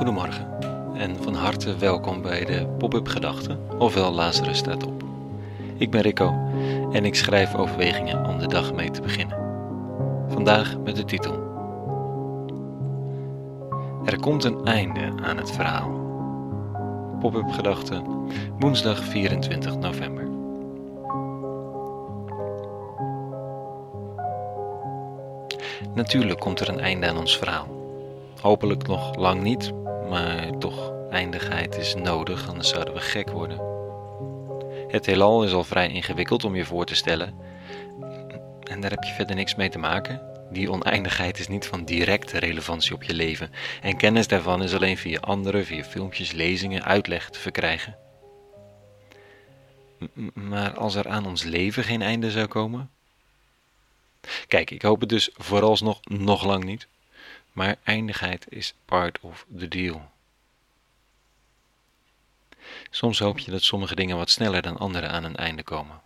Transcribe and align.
Goedemorgen 0.00 0.46
en 0.94 1.16
van 1.22 1.34
harte 1.34 1.76
welkom 1.76 2.22
bij 2.22 2.44
de 2.44 2.66
Pop-up 2.78 3.08
Gedachten, 3.08 3.58
ofwel 3.78 4.12
Lazarus 4.12 4.58
staat 4.58 4.86
op. 4.86 5.02
Ik 5.76 5.90
ben 5.90 6.00
Rico 6.00 6.34
en 6.92 7.04
ik 7.04 7.14
schrijf 7.14 7.54
overwegingen 7.54 8.26
om 8.26 8.38
de 8.38 8.46
dag 8.46 8.72
mee 8.72 8.90
te 8.90 9.00
beginnen. 9.00 9.38
Vandaag 10.28 10.78
met 10.78 10.96
de 10.96 11.04
titel 11.04 11.32
Er 14.04 14.20
komt 14.20 14.44
een 14.44 14.64
einde 14.64 15.12
aan 15.22 15.36
het 15.36 15.50
verhaal. 15.50 15.90
Pop-up 17.18 17.50
Gedachten, 17.50 18.04
woensdag 18.58 19.04
24 19.04 19.76
november. 19.76 20.28
Natuurlijk 25.94 26.40
komt 26.40 26.60
er 26.60 26.68
een 26.68 26.80
einde 26.80 27.08
aan 27.08 27.18
ons 27.18 27.38
verhaal. 27.38 27.66
Hopelijk 28.40 28.86
nog 28.86 29.16
lang 29.16 29.42
niet, 29.42 29.72
maar 30.10 30.58
toch, 30.58 30.92
eindigheid 31.10 31.76
is 31.76 31.94
nodig, 31.94 32.48
anders 32.48 32.68
zouden 32.68 32.94
we 32.94 33.00
gek 33.00 33.30
worden. 33.30 33.60
Het 34.88 35.06
heelal 35.06 35.44
is 35.44 35.52
al 35.52 35.64
vrij 35.64 35.88
ingewikkeld 35.88 36.44
om 36.44 36.56
je 36.56 36.64
voor 36.64 36.84
te 36.84 36.94
stellen. 36.94 37.34
En 38.62 38.80
daar 38.80 38.90
heb 38.90 39.02
je 39.02 39.12
verder 39.12 39.36
niks 39.36 39.54
mee 39.54 39.68
te 39.68 39.78
maken. 39.78 40.22
Die 40.50 40.70
oneindigheid 40.70 41.38
is 41.38 41.48
niet 41.48 41.66
van 41.66 41.84
directe 41.84 42.38
relevantie 42.38 42.94
op 42.94 43.02
je 43.02 43.14
leven. 43.14 43.50
En 43.82 43.96
kennis 43.96 44.28
daarvan 44.28 44.62
is 44.62 44.74
alleen 44.74 44.96
via 44.98 45.20
anderen, 45.20 45.66
via 45.66 45.84
filmpjes, 45.84 46.32
lezingen, 46.32 46.84
uitleg 46.84 47.30
te 47.30 47.38
verkrijgen. 47.38 47.96
maar 50.34 50.74
als 50.74 50.94
er 50.94 51.08
aan 51.08 51.26
ons 51.26 51.42
leven 51.42 51.84
geen 51.84 52.02
einde 52.02 52.30
zou 52.30 52.46
komen? 52.46 52.90
Kijk, 54.48 54.70
ik 54.70 54.82
hoop 54.82 55.00
het 55.00 55.08
dus 55.08 55.30
vooralsnog 55.34 56.00
nog 56.02 56.44
lang 56.44 56.64
niet 56.64 56.88
maar 57.52 57.76
eindigheid 57.82 58.46
is 58.48 58.74
part 58.84 59.20
of 59.20 59.46
the 59.58 59.68
deal. 59.68 60.10
Soms 62.90 63.18
hoop 63.18 63.38
je 63.38 63.50
dat 63.50 63.62
sommige 63.62 63.94
dingen 63.94 64.16
wat 64.16 64.30
sneller 64.30 64.62
dan 64.62 64.76
andere 64.78 65.08
aan 65.08 65.24
een 65.24 65.36
einde 65.36 65.62
komen. 65.62 66.00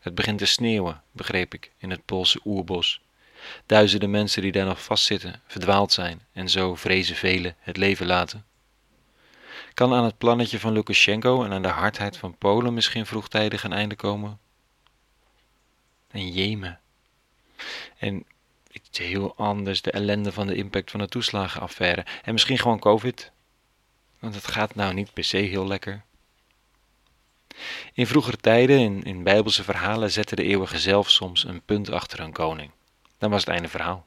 Het 0.00 0.14
begint 0.14 0.38
te 0.38 0.46
sneeuwen, 0.46 1.02
begreep 1.10 1.54
ik, 1.54 1.70
in 1.78 1.90
het 1.90 2.04
Poolse 2.04 2.40
oerbos. 2.44 3.00
Duizenden 3.66 4.10
mensen 4.10 4.42
die 4.42 4.52
daar 4.52 4.66
nog 4.66 4.82
vastzitten, 4.82 5.40
verdwaald 5.46 5.92
zijn 5.92 6.20
en 6.32 6.48
zo 6.48 6.74
vrezen 6.74 7.16
velen 7.16 7.56
het 7.58 7.76
leven 7.76 8.06
laten. 8.06 8.44
Kan 9.74 9.94
aan 9.94 10.04
het 10.04 10.18
plannetje 10.18 10.60
van 10.60 10.72
Lukashenko 10.72 11.44
en 11.44 11.52
aan 11.52 11.62
de 11.62 11.68
hardheid 11.68 12.16
van 12.16 12.38
Polen 12.38 12.74
misschien 12.74 13.06
vroegtijdig 13.06 13.64
een 13.64 13.72
einde 13.72 13.94
komen? 13.94 14.38
En 16.10 16.32
Jemen. 16.32 16.80
En 17.98 18.24
iets 18.82 18.98
heel 18.98 19.34
anders, 19.36 19.82
de 19.82 19.90
ellende 19.90 20.32
van 20.32 20.46
de 20.46 20.54
impact 20.54 20.90
van 20.90 21.00
de 21.00 21.08
toeslagenaffaire. 21.08 22.06
En 22.22 22.32
misschien 22.32 22.58
gewoon 22.58 22.78
COVID. 22.78 23.32
Want 24.18 24.34
het 24.34 24.46
gaat 24.46 24.74
nou 24.74 24.94
niet 24.94 25.12
per 25.12 25.24
se 25.24 25.36
heel 25.36 25.66
lekker. 25.66 26.02
In 27.92 28.06
vroegere 28.06 28.36
tijden, 28.36 28.78
in, 28.78 29.02
in 29.02 29.22
bijbelse 29.22 29.62
verhalen, 29.62 30.10
zette 30.10 30.36
de 30.36 30.42
eeuwige 30.42 30.78
zelf 30.78 31.10
soms 31.10 31.44
een 31.44 31.62
punt 31.64 31.90
achter 31.90 32.20
een 32.20 32.32
koning. 32.32 32.70
Dan 33.18 33.30
was 33.30 33.40
het 33.40 33.54
einde 33.54 33.68
verhaal. 33.68 34.06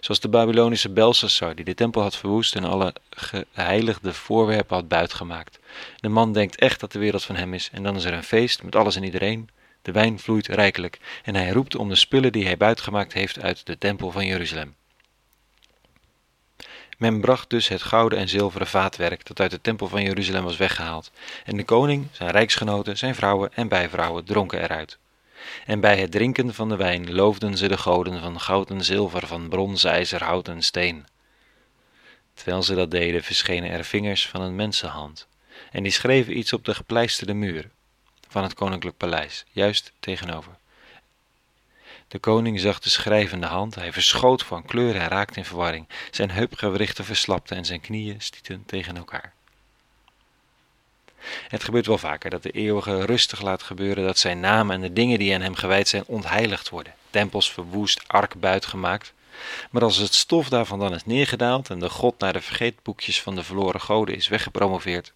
Zoals 0.00 0.20
de 0.20 0.28
Babylonische 0.28 0.90
Belshazzar, 0.90 1.54
die 1.54 1.64
de 1.64 1.74
tempel 1.74 2.02
had 2.02 2.16
verwoest 2.16 2.56
en 2.56 2.64
alle 2.64 2.94
geheiligde 3.10 4.12
voorwerpen 4.12 4.76
had 4.76 4.88
buitgemaakt. 4.88 5.58
De 5.96 6.08
man 6.08 6.32
denkt 6.32 6.56
echt 6.56 6.80
dat 6.80 6.92
de 6.92 6.98
wereld 6.98 7.24
van 7.24 7.36
hem 7.36 7.54
is, 7.54 7.70
en 7.72 7.82
dan 7.82 7.96
is 7.96 8.04
er 8.04 8.12
een 8.12 8.24
feest 8.24 8.62
met 8.62 8.76
alles 8.76 8.96
en 8.96 9.04
iedereen. 9.04 9.48
De 9.84 9.92
wijn 9.92 10.18
vloeit 10.18 10.46
rijkelijk 10.46 10.98
en 11.22 11.34
hij 11.34 11.50
roept 11.50 11.74
om 11.74 11.88
de 11.88 11.94
spullen 11.94 12.32
die 12.32 12.44
hij 12.44 12.56
buitgemaakt 12.56 13.12
heeft 13.12 13.40
uit 13.40 13.66
de 13.66 13.78
tempel 13.78 14.10
van 14.10 14.26
Jeruzalem. 14.26 14.74
Men 16.98 17.20
bracht 17.20 17.50
dus 17.50 17.68
het 17.68 17.82
gouden 17.82 18.18
en 18.18 18.28
zilveren 18.28 18.66
vaatwerk 18.66 19.26
dat 19.26 19.40
uit 19.40 19.50
de 19.50 19.60
tempel 19.60 19.88
van 19.88 20.02
Jeruzalem 20.02 20.44
was 20.44 20.56
weggehaald, 20.56 21.10
en 21.44 21.56
de 21.56 21.64
koning, 21.64 22.06
zijn 22.12 22.30
rijksgenoten, 22.30 22.98
zijn 22.98 23.14
vrouwen 23.14 23.54
en 23.54 23.68
bijvrouwen 23.68 24.24
dronken 24.24 24.62
eruit. 24.62 24.98
En 25.66 25.80
bij 25.80 25.98
het 25.98 26.10
drinken 26.10 26.54
van 26.54 26.68
de 26.68 26.76
wijn 26.76 27.14
loofden 27.14 27.56
ze 27.56 27.68
de 27.68 27.78
goden 27.78 28.20
van 28.20 28.40
goud 28.40 28.70
en 28.70 28.84
zilver, 28.84 29.26
van 29.26 29.48
brons, 29.48 29.84
ijzer, 29.84 30.24
hout 30.24 30.48
en 30.48 30.62
steen. 30.62 31.06
Terwijl 32.34 32.62
ze 32.62 32.74
dat 32.74 32.90
deden, 32.90 33.22
verschenen 33.22 33.70
er 33.70 33.84
vingers 33.84 34.28
van 34.28 34.40
een 34.40 34.56
mensenhand, 34.56 35.26
en 35.70 35.82
die 35.82 35.92
schreven 35.92 36.38
iets 36.38 36.52
op 36.52 36.64
de 36.64 36.74
gepleisterde 36.74 37.34
muur, 37.34 37.70
van 38.34 38.42
het 38.42 38.54
koninklijk 38.54 38.96
paleis, 38.96 39.44
juist 39.50 39.92
tegenover. 40.00 40.52
De 42.08 42.18
koning 42.18 42.60
zag 42.60 42.78
de 42.78 42.88
schrijvende 42.88 43.46
hand, 43.46 43.74
hij 43.74 43.92
verschoot 43.92 44.42
van 44.42 44.64
kleur 44.64 44.96
en 44.96 45.08
raakte 45.08 45.38
in 45.38 45.44
verwarring. 45.44 45.88
Zijn 46.10 46.30
heupgewrichten 46.30 47.04
verslapten 47.04 47.56
en 47.56 47.64
zijn 47.64 47.80
knieën 47.80 48.20
stieten 48.20 48.62
tegen 48.66 48.96
elkaar. 48.96 49.32
Het 51.48 51.64
gebeurt 51.64 51.86
wel 51.86 51.98
vaker 51.98 52.30
dat 52.30 52.42
de 52.42 52.50
eeuwige 52.50 53.04
rustig 53.04 53.42
laat 53.42 53.62
gebeuren 53.62 54.04
dat 54.04 54.18
zijn 54.18 54.40
naam 54.40 54.70
en 54.70 54.80
de 54.80 54.92
dingen 54.92 55.18
die 55.18 55.34
aan 55.34 55.40
hem 55.40 55.54
gewijd 55.54 55.88
zijn 55.88 56.04
ontheiligd 56.06 56.68
worden. 56.68 56.94
Tempels 57.10 57.52
verwoest, 57.52 58.02
ark 58.06 58.34
buitgemaakt. 58.40 59.12
Maar 59.70 59.82
als 59.82 59.96
het 59.96 60.14
stof 60.14 60.48
daarvan 60.48 60.78
dan 60.78 60.94
is 60.94 61.04
neergedaald 61.04 61.70
en 61.70 61.78
de 61.78 61.90
God 61.90 62.18
naar 62.18 62.32
de 62.32 62.40
vergeetboekjes 62.40 63.22
van 63.22 63.34
de 63.34 63.42
verloren 63.44 63.80
goden 63.80 64.14
is 64.14 64.28
weggepromoveerd, 64.28 65.12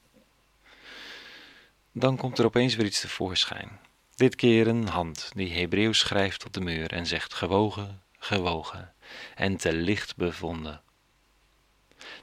dan 1.98 2.16
komt 2.16 2.38
er 2.38 2.44
opeens 2.44 2.74
weer 2.74 2.86
iets 2.86 3.00
tevoorschijn. 3.00 3.78
Dit 4.14 4.36
keer 4.36 4.66
een 4.68 4.88
hand 4.88 5.30
die 5.34 5.52
Hebreeuws 5.52 5.98
schrijft 5.98 6.44
op 6.44 6.52
de 6.52 6.60
muur 6.60 6.92
en 6.92 7.06
zegt 7.06 7.34
gewogen, 7.34 8.02
gewogen 8.18 8.92
en 9.34 9.56
te 9.56 9.72
licht 9.72 10.16
bevonden. 10.16 10.80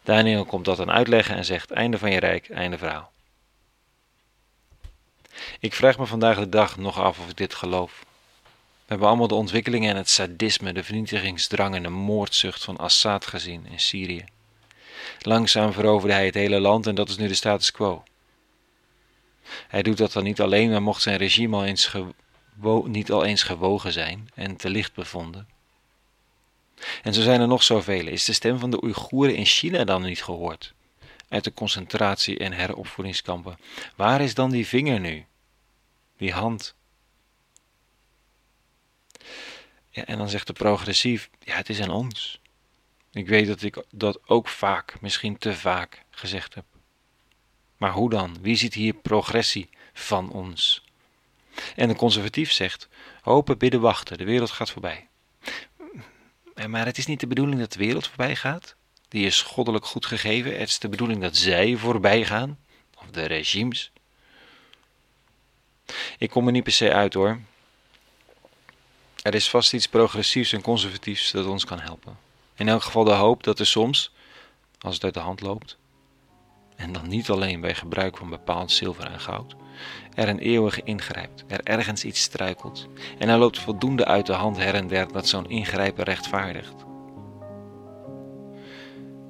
Daniel 0.04 0.46
komt 0.46 0.66
dat 0.66 0.78
dan 0.78 0.92
uitleggen 0.92 1.36
en 1.36 1.46
zegt 1.46 1.72
einde 1.72 1.98
van 1.98 2.12
je 2.12 2.20
rijk, 2.20 2.50
einde 2.50 2.78
verhaal. 2.78 3.12
Ik 5.60 5.74
vraag 5.74 5.98
me 5.98 6.06
vandaag 6.06 6.38
de 6.38 6.50
dag 6.50 6.78
nog 6.78 7.00
af 7.00 7.20
of 7.20 7.30
ik 7.30 7.38
dit 7.38 7.54
geloof. 7.54 8.06
We 8.86 8.92
hebben 8.92 9.08
allemaal 9.08 9.28
de 9.28 9.36
ontwikkelingen 9.36 9.90
en 9.90 9.96
het 9.96 10.10
sadisme, 10.10 10.74
de 10.74 10.84
vernietigingsdrang 10.84 11.76
en 11.76 11.84
de 11.84 11.90
moordzucht 11.90 12.64
van 12.64 12.78
Assad 12.78 13.26
gezien 13.26 13.66
in 13.66 13.80
Syrië. 13.80 14.26
Langzaam 15.22 15.74
veroverde 15.74 16.14
hij 16.14 16.26
het 16.26 16.34
hele 16.34 16.60
land 16.60 16.88
en 16.88 16.96
dat 16.96 17.10
is 17.10 17.18
nu 17.18 17.28
de 17.28 17.34
status 17.34 17.72
quo. 17.72 18.04
Hij 19.68 19.82
doet 19.82 19.98
dat 19.98 20.12
dan 20.14 20.24
niet 20.24 20.42
alleen, 20.42 20.70
maar 20.70 20.82
mocht 20.82 21.02
zijn 21.02 21.18
regime 21.18 21.56
al 21.56 21.66
eens 21.66 21.96
niet 22.84 23.12
al 23.12 23.26
eens 23.26 23.44
gewogen 23.44 23.92
zijn 23.92 24.30
en 24.34 24.56
te 24.56 24.70
licht 24.70 24.94
bevonden. 24.94 25.48
En 27.04 27.14
zo 27.14 27.22
zijn 27.22 27.42
er 27.42 27.48
nog 27.48 27.64
zoveel. 27.64 28.08
Is 28.08 28.26
de 28.26 28.34
stem 28.34 28.60
van 28.60 28.72
de 28.72 28.84
Oeigoeren 28.84 29.36
in 29.36 29.46
China 29.46 29.84
dan 29.84 30.02
niet 30.02 30.24
gehoord? 30.24 30.74
Uit 31.30 31.44
de 31.44 31.54
concentratie- 31.54 32.38
en 32.38 32.54
heropvoedingskampen. 32.54 33.60
Waar 33.96 34.22
is 34.22 34.34
dan 34.34 34.52
die 34.52 34.68
vinger 34.68 35.00
nu? 35.00 35.26
Die 36.18 36.34
hand? 36.34 36.76
En 39.92 40.18
dan 40.18 40.30
zegt 40.30 40.48
de 40.48 40.54
progressief: 40.54 41.30
ja, 41.40 41.56
het 41.56 41.70
is 41.70 41.82
aan 41.82 41.90
ons. 41.90 42.40
Ik 43.12 43.28
weet 43.28 43.48
dat 43.48 43.62
ik 43.62 43.84
dat 43.92 44.20
ook 44.26 44.48
vaak, 44.48 45.02
misschien 45.02 45.38
te 45.38 45.54
vaak, 45.54 46.04
gezegd 46.10 46.54
heb. 46.54 46.66
Maar 47.78 47.92
hoe 47.92 48.10
dan? 48.10 48.38
Wie 48.42 48.56
ziet 48.56 48.74
hier 48.74 48.94
progressie 48.94 49.70
van 49.94 50.30
ons? 50.30 50.84
En 51.76 51.88
de 51.88 51.96
conservatief 51.96 52.52
zegt: 52.52 52.88
hopen, 53.22 53.58
bidden, 53.58 53.82
wachten, 53.82 54.18
de 54.18 54.24
wereld 54.24 54.52
gaat 54.52 54.72
voorbij. 54.72 55.08
Maar 56.68 56.86
het 56.86 56.98
is 56.98 57.06
niet 57.06 57.20
de 57.20 57.28
bedoeling 57.28 57.60
dat 57.60 57.74
de 57.74 57.80
wereld 57.80 58.08
voorbij 58.08 58.36
gaat. 58.36 58.76
Die 59.08 59.26
is 59.26 59.42
goddelijk 59.42 59.86
goed 59.86 60.06
gegeven. 60.06 60.58
Het 60.58 60.70
is 60.70 60.80
de 60.80 60.90
bedoeling 60.90 61.22
dat 61.22 61.38
zij 61.38 61.76
voorbij 61.76 62.26
gaan. 62.26 62.60
Of 62.96 63.06
de 63.12 63.26
regimes. 63.26 63.92
Ik 66.18 66.30
kom 66.30 66.46
er 66.46 66.52
niet 66.52 66.64
per 66.64 66.72
se 66.72 66.94
uit 66.94 67.14
hoor. 67.14 67.40
Er 69.22 69.36
is 69.36 69.50
vast 69.50 69.74
iets 69.74 69.88
progressiefs 69.88 70.54
en 70.54 70.62
conservatiefs 70.62 71.32
dat 71.32 71.46
ons 71.46 71.66
kan 71.66 71.80
helpen. 71.80 72.18
In 72.56 72.68
elk 72.68 72.84
geval 72.84 73.04
de 73.04 73.12
hoop 73.12 73.44
dat 73.44 73.60
er 73.60 73.66
soms, 73.66 74.12
als 74.80 74.94
het 74.94 75.04
uit 75.04 75.14
de 75.14 75.20
hand 75.20 75.42
loopt, 75.42 75.78
en 76.76 76.94
dan 76.94 77.08
niet 77.08 77.30
alleen 77.30 77.62
bij 77.62 77.76
gebruik 77.76 78.18
van 78.18 78.30
bepaald 78.30 78.72
zilver 78.72 79.06
en 79.06 79.20
goud, 79.20 79.56
er 80.14 80.30
een 80.30 80.40
eeuwige 80.40 80.82
ingrijpt, 80.84 81.44
er 81.48 81.64
ergens 81.64 82.06
iets 82.06 82.22
struikelt 82.22 82.88
en 83.18 83.30
er 83.30 83.38
loopt 83.38 83.60
voldoende 83.60 84.06
uit 84.06 84.26
de 84.26 84.34
hand 84.34 84.58
her 84.58 84.74
en 84.74 84.88
der 84.88 85.12
dat 85.12 85.28
zo'n 85.28 85.50
ingrijpen 85.50 86.04
rechtvaardigt. 86.04 86.86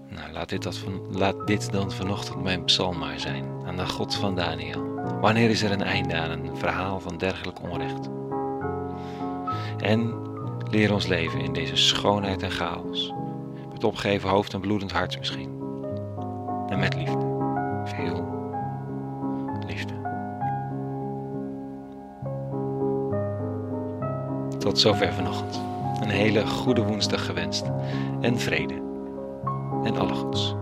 Nou, 0.09 0.31
laat 0.31 0.49
dit, 0.49 0.63
dat 0.63 0.77
van, 0.77 1.17
laat 1.17 1.47
dit 1.47 1.71
dan 1.71 1.91
vanochtend 1.91 2.43
mijn 2.43 2.63
psalm 2.63 2.97
maar 2.97 3.19
zijn 3.19 3.45
aan 3.65 3.75
de 3.75 3.87
God 3.87 4.15
van 4.15 4.35
Daniel. 4.35 4.93
Wanneer 5.21 5.49
is 5.49 5.61
er 5.61 5.71
een 5.71 5.83
einde 5.83 6.15
aan 6.15 6.31
een 6.31 6.57
verhaal 6.57 6.99
van 6.99 7.17
dergelijk 7.17 7.61
onrecht? 7.61 8.09
En 9.77 10.13
leer 10.69 10.93
ons 10.93 11.07
leven 11.07 11.39
in 11.39 11.53
deze 11.53 11.75
schoonheid 11.75 12.43
en 12.43 12.51
chaos, 12.51 13.13
met 13.71 13.83
opgeheven 13.83 14.29
hoofd 14.29 14.53
en 14.53 14.59
bloedend 14.59 14.91
hart 14.91 15.19
misschien, 15.19 15.49
en 16.69 16.79
met 16.79 16.95
liefde 16.95 17.34
veel 17.85 18.43
liefde. 19.67 19.93
Tot 24.59 24.79
zover 24.79 25.13
vanochtend. 25.13 25.61
Een 26.01 26.09
hele 26.09 26.47
goede 26.47 26.83
woensdag 26.83 27.25
gewenst 27.25 27.65
en 28.21 28.39
vrede 28.39 28.73
en 29.83 29.97
alle 29.97 30.13
goeds. 30.13 30.55